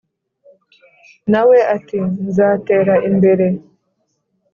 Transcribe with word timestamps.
Nawe 1.31 1.57
ati:”nzatera 1.75 2.95
imbere”. 3.09 3.47